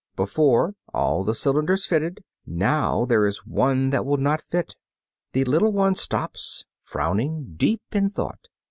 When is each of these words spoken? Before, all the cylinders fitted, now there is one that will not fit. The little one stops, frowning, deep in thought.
Before, 0.15 0.73
all 0.95 1.23
the 1.23 1.35
cylinders 1.35 1.85
fitted, 1.85 2.23
now 2.43 3.05
there 3.05 3.23
is 3.27 3.45
one 3.45 3.91
that 3.91 4.03
will 4.03 4.17
not 4.17 4.41
fit. 4.41 4.75
The 5.33 5.45
little 5.45 5.71
one 5.73 5.93
stops, 5.93 6.65
frowning, 6.79 7.53
deep 7.55 7.83
in 7.91 8.09
thought. 8.09 8.47